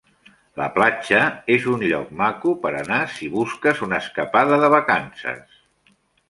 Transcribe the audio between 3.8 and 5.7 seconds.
una escapada de vacances.